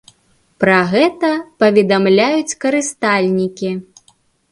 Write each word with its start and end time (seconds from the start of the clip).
Пра 0.63 0.77
гэта 0.93 1.29
паведамляюць 1.63 2.57
карыстальнікі. 2.65 3.69